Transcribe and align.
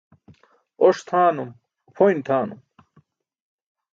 Oṣ 0.87 0.97
tʰaanum, 1.07 1.51
upʰoyn 1.89 2.19
tʰaanum. 2.27 2.61